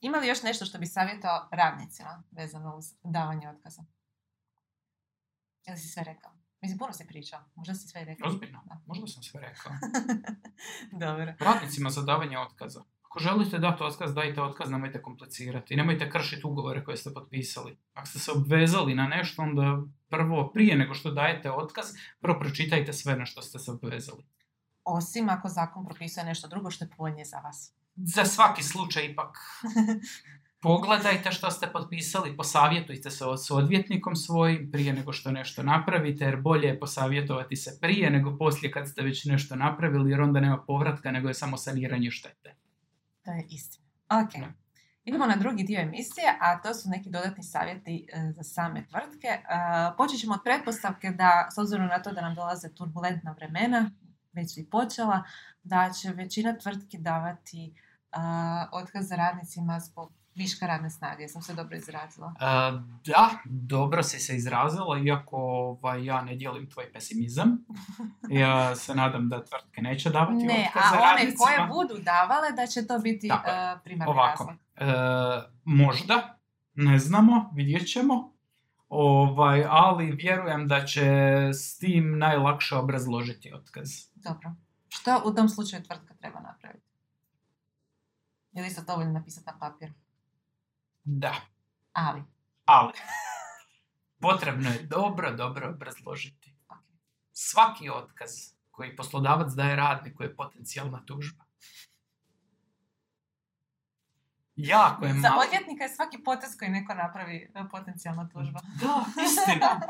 [0.00, 3.84] Ima li još nešto što bi savjetao radnicima vezano uz davanje otkaza?
[5.66, 6.35] Jel si sve rekao?
[6.60, 7.44] Mislim, puno se priča.
[7.54, 8.28] Možda si sve rekao.
[8.28, 8.62] Ozbiljno?
[8.66, 8.80] Da.
[8.86, 9.72] Možda sam sve rekao.
[11.06, 11.34] Dobro.
[11.40, 12.82] Radnicima za davanje otkaza.
[13.02, 15.76] Ako želite dati otkaz, dajte otkaz, nemojte komplicirati.
[15.76, 17.78] Nemojte kršiti ugovore koje ste potpisali.
[17.94, 21.86] Ako ste se obvezali na nešto, onda prvo, prije nego što dajete otkaz,
[22.20, 24.24] prvo pročitajte sve na što ste se obvezali.
[24.84, 27.74] Osim ako zakon propisuje nešto drugo što je povoljnije za vas.
[27.96, 29.36] Za svaki slučaj ipak.
[30.60, 36.36] pogledajte što ste potpisali, posavjetujte se s odvjetnikom svojim prije nego što nešto napravite, jer
[36.36, 40.58] bolje je posavjetovati se prije nego poslije kad ste već nešto napravili, jer onda nema
[40.66, 42.54] povratka, nego je samo saniranje štete.
[43.24, 43.86] To je istina.
[44.10, 44.56] Ok.
[45.04, 49.28] Idemo na drugi dio emisije, a to su neki dodatni savjeti e, za same tvrtke.
[49.28, 49.42] E,
[49.96, 53.90] počet ćemo od pretpostavke da, s obzirom na to da nam dolaze turbulentna vremena,
[54.32, 55.22] već su i počela,
[55.62, 57.74] da će većina tvrtki davati
[58.16, 61.22] uh, otkaz radnicima zbog viška radne snage.
[61.22, 62.26] Jesam se dobro izrazila?
[62.26, 67.58] Uh, da, dobro si se izrazila, iako ovaj, ja ne dijelim tvoj pesimizam.
[68.28, 71.44] Ja se nadam da tvrtke neće davati ne, a one radnicima.
[71.44, 74.56] koje budu davale da će to biti Tako uh, primarni Ovako, razlog.
[74.76, 76.38] e, možda,
[76.74, 78.32] ne znamo, vidjet ćemo,
[78.88, 81.10] ovaj, ali vjerujem da će
[81.52, 83.88] s tim najlakše obrazložiti otkaz.
[84.14, 84.52] Dobro.
[84.88, 86.86] Što u tom slučaju tvrtka treba napraviti?
[88.52, 89.92] Ili se dovoljno napisati na papir?
[91.08, 91.34] Da,
[91.92, 92.22] Ali,
[92.64, 92.92] ali
[94.20, 96.54] potrebno je dobro, dobro obrazložiti.
[97.32, 98.30] Svaki otkaz
[98.70, 101.44] koji poslodavac daje radniku je potencijalna tužba.
[104.56, 105.42] Jako je Za malo...
[105.42, 108.60] odvjetnika je svaki potez koji neko napravi e, potencijalna tužba.
[108.80, 109.80] Da, istina.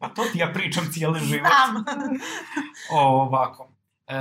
[0.00, 1.48] Pa to ti ja pričam cijeli život.
[1.48, 1.84] Znam.
[2.90, 3.72] Ovako.
[4.06, 4.16] E,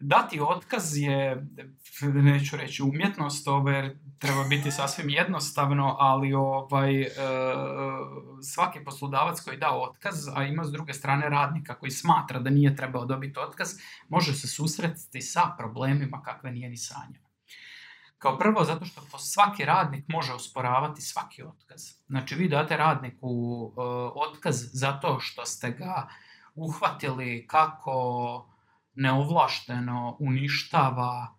[0.00, 1.46] dati otkaz je,
[2.02, 7.08] neću reći umjetnost, ovo jer treba biti sasvim jednostavno, ali ovaj, e,
[8.42, 12.76] svaki poslodavac koji da otkaz, a ima s druge strane radnika koji smatra da nije
[12.76, 13.68] trebao dobiti otkaz,
[14.08, 17.28] može se susretiti sa problemima kakve nije ni sanjao.
[18.18, 21.82] Kao prvo, zato što svaki radnik može osporavati svaki otkaz.
[22.06, 23.80] Znači, vi date radniku e,
[24.14, 26.08] otkaz zato što ste ga
[26.54, 28.46] uhvatili kako
[28.94, 31.37] neovlašteno uništava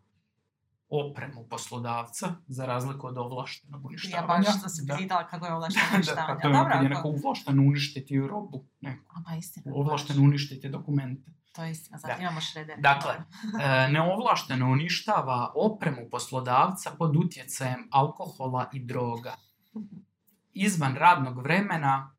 [0.91, 4.39] opremu poslodavca, za razliku od ovlaštenog Ja uništavanja.
[4.39, 4.95] baš sam se Da.
[4.97, 6.36] pitala kako je ovlašteno Da, uništavanje.
[6.36, 9.71] pa to je Dobro, kad je neko ovlašten uništiti robu, neko A pa istina.
[9.75, 11.32] ovlašten uništiti dokumente.
[11.52, 12.21] To je istina, zato Da.
[12.21, 12.80] imamo šreder.
[12.80, 13.13] Dakle,
[13.62, 19.36] e, neovlašteno uništava opremu poslodavca pod utjecajem alkohola i droga.
[20.54, 22.15] Izvan radnog vremena,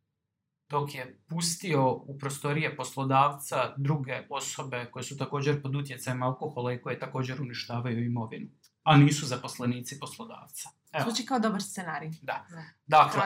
[0.69, 6.81] dok je pustio u prostorije poslodavca druge osobe koje su također pod utjecajem alkohola i
[6.81, 8.47] koje također uništavaju imovinu,
[8.83, 10.69] a nisu zaposlenici poslodavca.
[10.93, 12.11] Evo, Zvuči kao dobar scenarij.
[12.23, 12.47] da.
[12.87, 13.23] Dakle.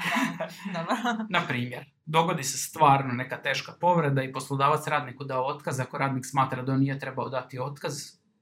[1.28, 6.26] Na primjer, dogodi se stvarno neka teška povreda i poslodavac radniku dao otkaz, ako radnik
[6.26, 7.94] smatra da on nije trebao dati otkaz,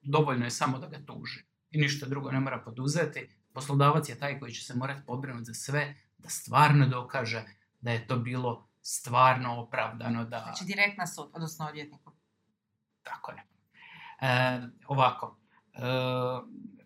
[0.02, 1.44] dovoljno je samo da ga tuži.
[1.70, 3.28] I ništa drugo ne mora poduzeti.
[3.52, 7.44] Poslodavac je taj koji će se morati pobrinuti za sve, da stvarno dokaže
[7.80, 10.38] da je to bilo stvarno opravdano, da...
[10.38, 12.12] Znači direkt na sud, odnosno odvjetniku.
[13.02, 13.44] Tako je.
[14.20, 15.38] E, ovako,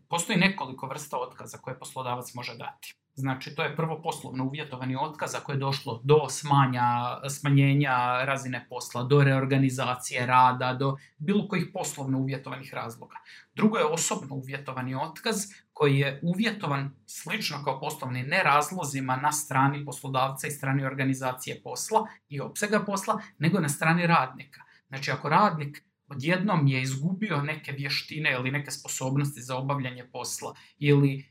[0.08, 2.94] postoji nekoliko vrsta otkaza koje poslodavac može dati.
[3.14, 9.02] Znači, to je prvo poslovno uvjetovani otkaz ako je došlo do smanja, smanjenja razine posla,
[9.02, 13.16] do reorganizacije rada, do bilo kojih poslovno uvjetovanih razloga.
[13.54, 15.36] Drugo je osobno uvjetovani otkaz
[15.72, 22.06] koji je uvjetovan slično kao poslovni ne razlozima na strani poslodavca i strani organizacije posla
[22.28, 24.60] i opsega posla, nego na strani radnika.
[24.88, 31.18] Znači, ako radnik odjednom je izgubio neke vještine ili neke sposobnosti za obavljanje posla ili
[31.18, 31.24] e,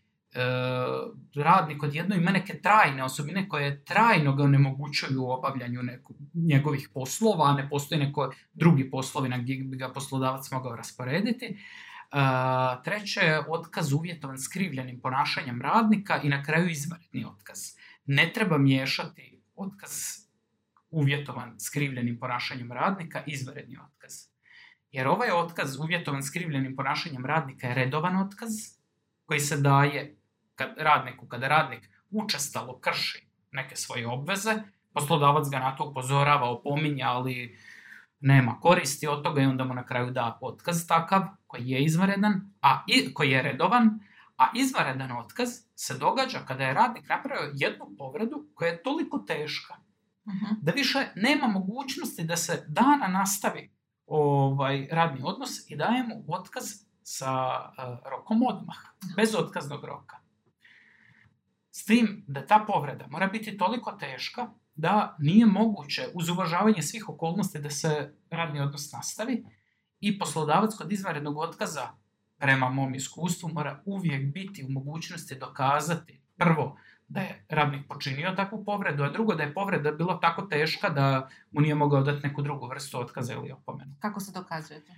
[1.36, 7.50] radnik odjednom ima neke trajne osobine koje trajno ga onemogućuju u obavljanju neku, njegovih poslova,
[7.50, 11.46] a ne postoji neko drugi poslovi na gdje bi ga poslodavac mogao rasporediti.
[11.46, 11.56] E,
[12.84, 17.60] treće je otkaz uvjetovan skrivljenim ponašanjem radnika i na kraju izvanredni otkaz.
[18.06, 19.92] Ne treba miješati otkaz
[20.92, 24.31] uvjetovan skrivljenim ponašanjem radnika i izvanredni otkaz.
[24.92, 28.50] Jer ovaj otkaz uvjetovan skrivljenim ponašanjem radnika je redovan otkaz
[29.26, 30.16] koji se daje
[30.56, 34.54] kad radniku, kada radnik učestalo krši neke svoje obveze,
[34.94, 37.58] poslodavac ga na to upozorava, opominja, ali
[38.20, 42.54] nema koristi od toga i onda mu na kraju da otkaz takav koji je izvanredan,
[42.62, 44.00] a i, koji je redovan,
[44.38, 49.76] a izvanredan otkaz se događa kada je radnik napravio jednu povredu koja je toliko teška
[50.28, 50.46] Mhm.
[50.62, 53.72] da više nema mogućnosti da se dana nastavi
[54.12, 56.64] ovaj radni odnos i daje mu otkaz
[57.04, 58.78] sa uh, rokom odmah,
[59.16, 60.18] bez otkaznog roka.
[61.72, 67.10] S tim da ta povreda mora biti toliko teška da nije moguće uz uvažavanje svih
[67.10, 69.46] okolnosti da se radni odnos nastavi
[70.00, 71.90] i poslodavac kod izvanrednog otkaza
[72.38, 76.78] prema mom iskustvu mora uvijek biti u mogućnosti dokazati prvo
[77.12, 81.30] da je radnik počinio takvu povredu, a drugo da je povreda bila tako teška da
[81.52, 83.96] mu nije mogao dati neku drugu vrstu otkaza ili opomenu.
[84.00, 84.92] Kako se dokazujete?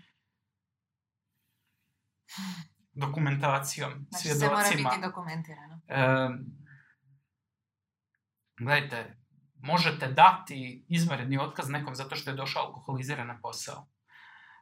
[2.93, 4.89] Dokumentacijom, Znači sve mora svjedocima.
[4.89, 5.81] biti dokumentirano.
[5.87, 6.45] Em,
[8.59, 9.17] gledajte,
[9.57, 13.87] možete dati izvanredni otkaz nekom zato što je došao alkoholiziran na posao.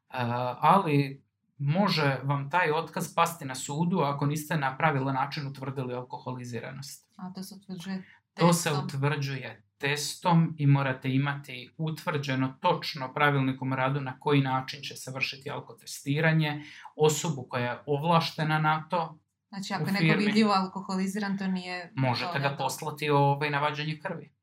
[0.09, 0.17] E,
[0.59, 1.23] ali
[1.61, 7.09] može vam taj otkaz pasti na sudu ako niste na pravilan način utvrdili alkoholiziranost.
[7.17, 8.85] A to se utvrđuje To se testom?
[8.85, 15.49] utvrđuje testom i morate imati utvrđeno točno pravilnikom radu na koji način će se vršiti
[15.49, 16.63] alkotestiranje,
[16.95, 19.19] osobu koja je ovlaštena na to,
[19.49, 21.91] Znači, ako je neko vidljivo alkoholiziran, to nije...
[21.95, 24.33] možete ga poslati ovaj, na vađenje krvi.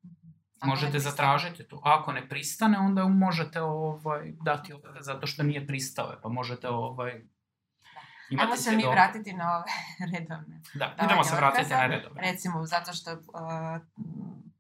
[0.61, 1.81] Ako Možete zatražiti to.
[1.85, 7.23] Ako ne pristane, onda možete ovaj, dati otkaz zato što nije pristao, pa možete ovaj,
[8.31, 8.91] imati Ajmo se mi svjedoka.
[8.91, 9.65] vratiti na ove
[10.19, 10.61] redovne.
[10.75, 12.21] Da, idemo se vratiti na redove.
[12.21, 13.21] Recimo, zato što uh,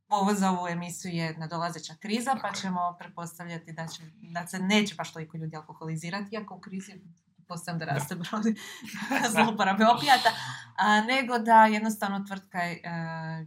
[0.08, 2.61] ovo za ovu emisiju je nadolazeća kriza, pa Tako je.
[2.61, 6.92] ćemo pretpostavljati da, će, da se neće baš toliko ljudi alkoholizirati, iako u krizi
[7.48, 8.42] postavljam da raste broj
[9.34, 10.30] zlouporabe opijata,
[10.76, 12.90] a, nego da jednostavno tvrtka je, e,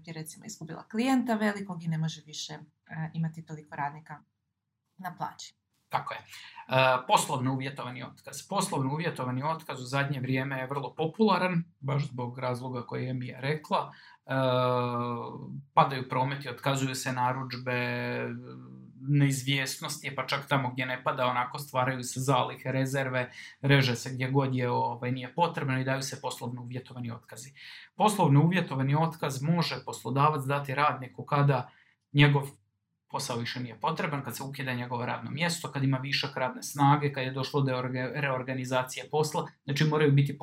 [0.05, 2.59] je recimo izgubila klijenta velikog i ne može više e,
[3.13, 4.19] imati toliko radnika
[4.97, 5.61] na plaći.
[5.89, 6.19] Tako je.
[6.19, 6.25] E,
[7.07, 8.47] poslovno uvjetovani otkaz.
[8.49, 13.39] Poslovno uvjetovani otkaz u zadnje vrijeme je vrlo popularan, baš zbog razloga koje je Mija
[13.39, 13.91] rekla.
[14.25, 14.33] E,
[15.73, 18.27] padaju prometi, otkazuju se narudžbe,
[19.07, 24.13] neizvjesnost je, pa čak tamo gdje ne pada, onako stvaraju se zalihe, rezerve, reže se
[24.13, 27.53] gdje god je ovaj, nije potrebno i daju se poslovno uvjetovani otkazi.
[27.95, 31.69] Poslovno uvjetovani otkaz može poslodavac dati radniku kada
[32.13, 32.49] njegov
[33.11, 37.13] posao više nije potreban, kad se ukida njegovo radno mjesto, kad ima višak radne snage,
[37.13, 40.37] kad je došlo do orga- reorganizacije posla, znači moraju biti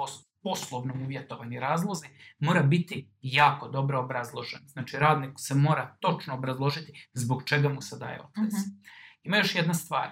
[0.48, 2.06] poslovno uvjetovani razlozi,
[2.38, 4.60] mora biti jako dobro obrazložen.
[4.66, 8.44] Znači radnik se mora točno obrazložiti zbog čega mu se daje otkaz.
[8.44, 8.76] Mhm.
[9.22, 10.10] Ima još jedna stvar.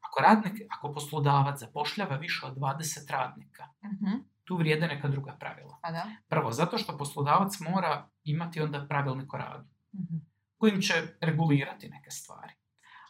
[0.00, 5.78] Ako radnik, ako poslodavac zapošljava više od 20 radnika, Mhm, tu vrijede neka druga pravila.
[5.82, 6.04] Pa da.
[6.28, 10.16] Prvo, zato što poslodavac mora imati onda pravilnik o radu Mhm.
[10.58, 12.52] kojim će regulirati neke stvari.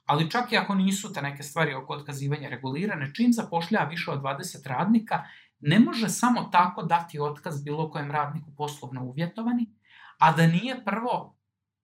[0.05, 4.21] Ali čak i ako nisu te neke stvari oko otkazivanja regulirane, čim zapošljava više od
[4.21, 5.25] 20 radnika,
[5.67, 9.67] ne može samo tako dati otkaz bilo kojem radniku poslovno uvjetovani,
[10.19, 11.39] a da nije prvo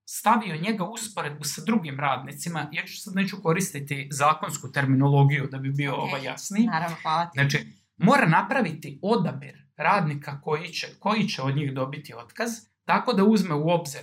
[0.05, 2.67] stavio njega usporedbu sa drugim radnicima.
[2.71, 5.99] Ja ću sad neću koristiti zakonsku terminologiju da bi bio Ok.
[5.99, 6.65] ovaj jasniji.
[6.65, 7.31] Naravno, hvala ti.
[7.33, 7.57] Znači,
[7.97, 12.49] mora napraviti odabir radnika koji će, koji će od njih dobiti otkaz,
[12.85, 14.01] tako da uzme u obzir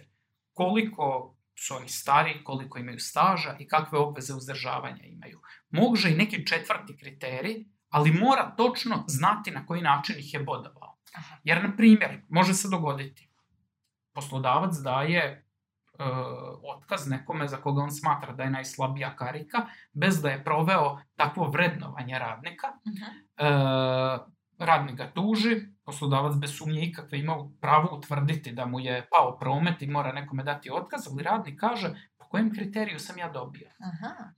[0.53, 5.41] koliko su oni stari, koliko imaju staža i kakve obveze uzdržavanja imaju.
[5.71, 10.96] Može i neki četvrti kriterij, ali mora točno znati na koji način ih je bodovao.
[11.44, 13.31] Jer, na primjer, može se dogoditi,
[14.14, 15.42] poslodavac daje e,
[16.77, 21.48] otkaz nekome za koga on smatra da je najslabija karika, bez da je proveo takvo
[21.48, 23.05] vrednovanje radnika, Mhm.
[23.37, 24.18] E,
[24.59, 29.83] radnik ga tuži, poslodavac bez sumnje ikakve ima pravo utvrditi da mu je pao promet
[29.83, 33.68] i mora nekome dati otkaz, ali radnik kaže po kojem kriteriju sam ja dobio.
[33.81, 34.31] Aha.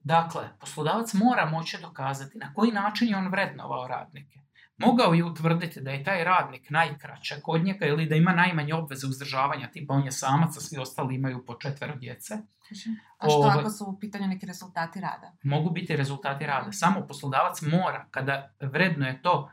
[0.00, 4.40] Dakle, poslodavac mora moći dokazati na koji način je on vrednovao radnike.
[4.76, 9.06] Mogao je utvrditi da je taj radnik najkraće kod njega ili da ima najmanje obveze
[9.06, 12.34] uzdržavanja, tipa on je samac, a svi ostali imaju po četvero djece.
[13.18, 15.32] A što Ovaj- ako su u pitanju neki rezultati rada?
[15.42, 16.72] mogu biti rezultati rada.
[16.72, 19.50] Samo poslodavac mora, kada vrednuje to,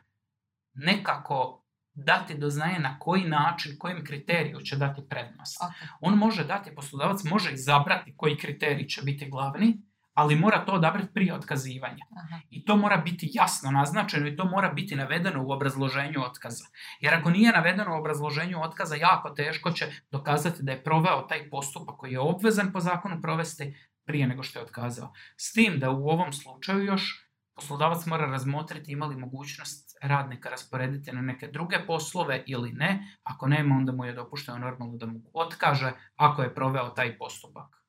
[0.73, 5.57] nekako dati do znanja na koji način, kojim kriteriju će dati prednost.
[6.01, 9.81] On može dati, poslodavac može izabrati koji kriterij će biti glavni,
[10.17, 12.05] ali mora to odabrati prije otkazivanja.
[12.17, 12.39] Aha.
[12.49, 16.65] I to mora biti jasno naznačeno i to mora biti navedeno u obrazloženju otkaza.
[16.99, 21.49] Jer ako nije navedeno u obrazloženju otkaza, jako teško će dokazati da je proveo taj
[21.49, 25.13] postupak koji je obvezan po zakonu provesti prije nego što je otkazao.
[25.35, 31.11] S tim da u ovom slučaju još poslodavac mora razmotriti ima li mogućnost radnika rasporediti
[31.11, 33.17] na neke druge poslove ili ne.
[33.23, 37.83] Ako nema, onda mu je dopušteno normalno da mu otkaže ako je proveo taj postupak.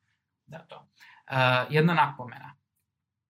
[0.46, 0.88] Da to.
[1.30, 2.56] E, jedna napomena.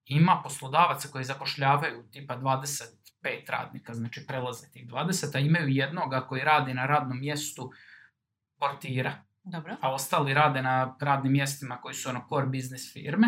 [0.05, 6.41] Ima poslodavaca koji zapošljavaju tipa 25 radnika, znači prelaze tih 20, a imaju jednoga koji
[6.41, 7.71] radi na radnom mjestu
[8.59, 9.75] portira, Dobro.
[9.81, 13.27] a ostali rade na radnim mjestima koji su ono core business firme.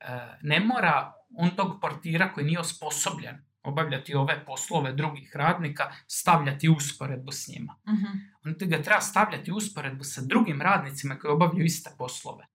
[0.00, 6.68] E, ne mora on tog portira koji nije osposobljen obavljati ove poslove drugih radnika, stavljati
[6.68, 7.76] usporedbu s njima.
[7.88, 8.18] Mhm.
[8.44, 12.46] On ga treba stavljati usporedbu sa drugim radnicima koji obavljaju iste poslove.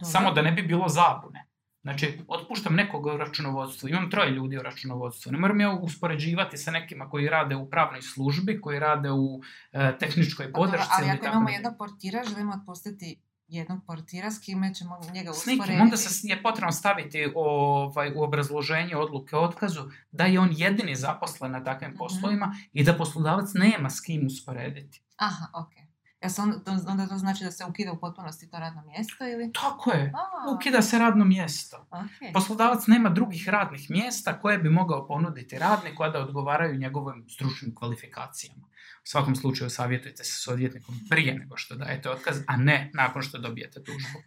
[0.00, 0.10] Dobro.
[0.12, 1.44] Samo da ne bi bilo zabune.
[1.82, 5.32] Znači, otpuštam nekoga u računovodstvu, imam troje ljudi u računovodstvu.
[5.32, 9.40] Ne moram ja uspoređivati sa nekima koji rade u pravnoj službi, koji rade u
[9.72, 10.88] e, tehničkoj podršci.
[10.92, 15.62] ali ako imamo jednog portira, želimo otpustiti jednog portira, s kime ćemo njega S usporediti.
[15.62, 19.80] nikim, onda se je potrebno staviti ovaj, u obrazloženje odluke o otkazu
[20.12, 21.98] da je on jedini zaposlen na takvim Mhm.
[21.98, 25.02] poslovima i da poslodavac nema s kim usporediti.
[25.16, 25.87] Aha, ok.
[26.22, 29.52] Jel se onda, onda to znači da se ukida u potpunosti to radno mjesto ili?
[29.52, 30.12] Tako je.
[30.14, 31.86] A, Ukida se radno mjesto.
[31.90, 32.32] ok.
[32.34, 37.74] Poslodavac nema drugih radnih mjesta koje bi mogao ponuditi radniku, a da odgovaraju njegovim stručnim
[37.74, 38.66] kvalifikacijama.
[39.04, 43.22] U svakom slučaju savjetujte se s odvjetnikom prije nego što dajete otkaz, a ne nakon
[43.22, 44.18] što dobijete tužbu.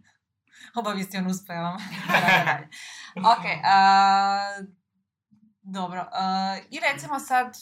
[0.80, 1.78] Obavijesti o nuspojavama.
[2.08, 2.68] Da, da, dalje.
[3.16, 4.62] ok, a,
[5.62, 6.06] dobro.
[6.12, 7.56] a, I recimo sad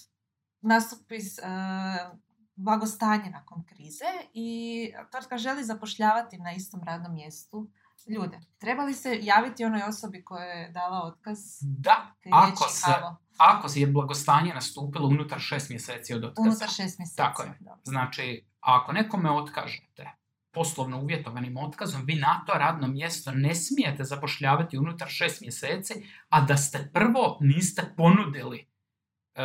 [0.61, 2.15] nastupi a,
[2.57, 7.71] blagostanje nakon krize i tvrtka želi zapošljavati na istom radnom mjestu
[8.07, 8.41] ljude.
[8.59, 11.39] Treba li se javiti onoj osobi koja je dala otkaz?
[11.61, 16.49] Da, ako se, halo, ako je blagostanje nastupilo unutar šest mjeseci od otkaza.
[16.49, 17.17] Unutar šest mjeseci.
[17.17, 17.57] Tako je.
[17.61, 17.81] Dobro.
[17.85, 20.11] Znači, ako nekome otkažete
[20.53, 25.95] poslovno uvjetovanim otkazom, vi na to radno mjesto ne smijete zapošljavati unutar šest mjeseci,
[26.29, 29.43] a da ste prvo niste ponudili e,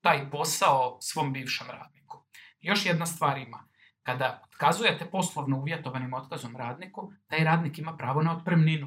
[0.00, 1.95] taj posao svom bivšem radniku.
[2.60, 3.68] Još jedna stvar ima.
[4.02, 8.86] Kada otkazujete poslovno uvjetovanim otkazom radniku, taj radnik ima pravo na otpremninu.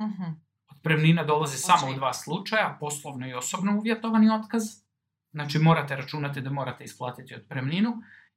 [0.00, 0.24] Mhm.
[0.70, 1.96] Otpremnina dolazi samo u Slučaj.
[1.96, 4.62] dva slučaja, poslovno i osobno uvjetovani otkaz.
[5.32, 7.92] Znači morate računati da morate isplatiti otpremninu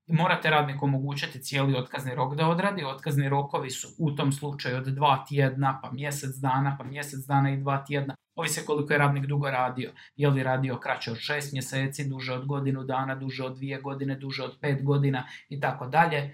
[0.05, 2.83] i morate radniku omogućiti cijeli otkazni rok da odradi.
[2.83, 7.53] Otkazni rokovi su u tom slučaju od dva tjedna, pa mjesec dana, pa mjesec dana
[7.53, 8.15] i dva tjedna.
[8.37, 9.91] Ovisi koliko je radnik dugo radio.
[10.15, 14.15] Je li radio kraće od šest mjeseci, duže od godinu dana, duže od dvije godine,
[14.15, 16.17] duže od pet godina i tako dalje.
[16.17, 16.33] E,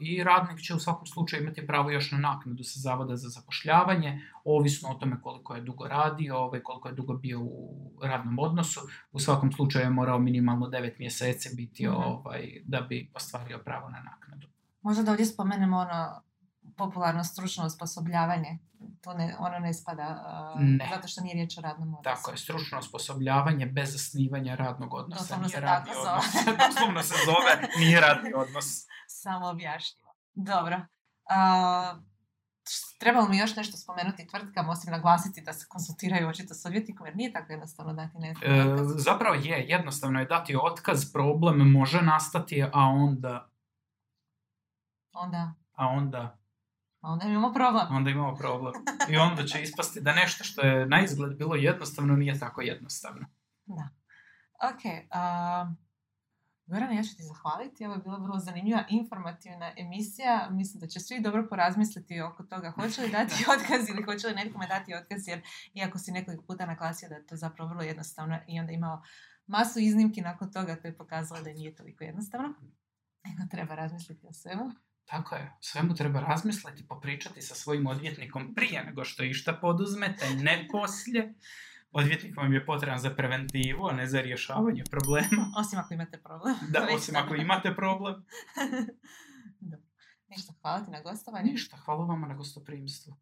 [0.00, 4.20] I radnik će u svakom slučaju imati pravo još na naknadu sa Zavoda za zapošljavanje,
[4.44, 8.80] ovisno o tome koliko je dugo radio, ovaj, koliko je dugo bio u radnom odnosu.
[9.12, 11.94] U svakom slučaju je morao minimalno 9 mjeseci biti Mhm.
[11.96, 14.46] ovaj, da bi ostvario pravo na naknadu.
[14.82, 16.22] Možda da ovdje spomenemo ono
[16.80, 18.58] popularno stručno osposobljavanje.
[19.00, 20.88] To ne, ono ne spada, a, Ne.
[20.90, 22.16] zato što nije riječ o radnom odnosu.
[22.16, 25.22] Tako je, stručno osposobljavanje bez zasnivanja radnog odnosa.
[25.22, 26.24] Doslovno nije se radni tako odnos.
[26.34, 26.56] zove.
[26.66, 28.66] Doslovno se zove, nije radni odnos.
[29.08, 30.12] Samo objašnjivo.
[30.34, 30.80] Dobro.
[31.26, 32.00] A,
[32.64, 36.64] š- treba li mi još nešto spomenuti tvrtkama, osim naglasiti da se konsultiraju očito s
[36.64, 38.64] odvjetnikom, jer nije tako jednostavno dati netko E,
[38.96, 43.46] zapravo je, jednostavno je dati otkaz, problem može nastati, a onda,
[45.12, 46.38] Onda, a onda
[47.02, 47.86] onda imamo problem.
[47.90, 48.72] onda imamo problem.
[49.10, 53.26] I onda će ispasti da nešto što je na izgled bilo jednostavno nije tako jednostavno.
[53.66, 53.88] Da.
[54.68, 55.06] Ok.
[55.10, 55.72] a,
[56.70, 57.86] Goran, ja ću ti zahvaliti.
[57.86, 60.48] Ovo je bila vrlo zanimljiva, informativna emisija.
[60.50, 64.34] Mislim da će svi dobro porazmisliti oko toga hoće li dati otkaz ili hoće li
[64.34, 65.42] nekome dati otkaz, jer
[65.74, 69.02] iako si nekoliko puta naglasio da je to zapravo vrlo jednostavno i onda imao
[69.46, 72.54] masu iznimki nakon toga, to je pokazalo da nije toliko jednostavno.
[73.24, 74.70] Nego treba razmisliti o svemu.
[75.10, 80.68] Tako je, svemu treba razmisliti, popričati sa svojim odvjetnikom prije nego što išta poduzmete, ne
[80.72, 81.34] poslije.
[81.92, 85.52] Odvjetnik vam je potreban za preventivu, a ne za rješavanje problema.
[85.60, 86.56] Osim ako imate problem.
[86.68, 88.14] Da, osim ako imate problem.
[89.70, 89.86] Dobro.
[90.28, 91.52] Ništa, hvala ti na gostovanju.
[91.52, 93.16] Ništa, hvala vama na gostoprimstvu.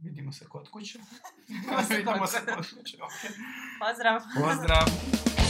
[0.00, 0.98] Vidimo se kod kuće.
[1.48, 2.54] Vidimo se kod kuće.
[2.54, 3.32] kod kuće, ok.
[3.80, 4.20] Pozdrav.
[4.34, 5.43] Pozdrav.